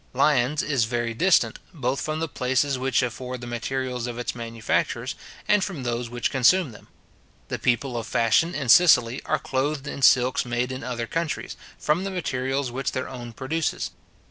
Lyons 0.13 0.63
is 0.63 0.85
very 0.85 1.13
distant, 1.13 1.59
both 1.75 2.01
from 2.01 2.19
the 2.19 2.27
places 2.27 2.79
which 2.79 3.03
afford 3.03 3.39
the 3.39 3.45
materials 3.45 4.07
of 4.07 4.17
its 4.17 4.33
manufactures, 4.33 5.13
and 5.47 5.63
from 5.63 5.83
those 5.83 6.09
which 6.09 6.31
consume 6.31 6.71
them. 6.71 6.87
The 7.49 7.59
people 7.59 7.95
of 7.95 8.07
fashion 8.07 8.55
in 8.55 8.67
Sicily 8.69 9.21
are 9.25 9.37
clothed 9.37 9.85
in 9.87 10.01
silks 10.01 10.43
made 10.43 10.71
in 10.71 10.83
other 10.83 11.05
countries, 11.05 11.55
from 11.77 12.03
the 12.03 12.09
materials 12.09 12.71
which 12.71 12.93
their 12.93 13.07
own 13.07 13.31
produces. 13.33 13.91